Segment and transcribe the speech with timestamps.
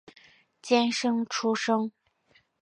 [0.63, 1.91] 监生出身。